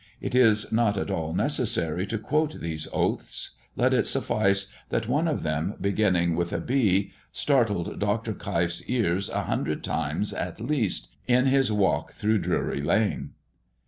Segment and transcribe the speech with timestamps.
[0.19, 3.51] It is not at all necessary to quote those oaths.
[3.75, 8.33] Let it suffice, that one of them, beginning with a B, startled Dr.
[8.33, 13.33] Keif's ears a hundred times at least in his walk through Drury lane.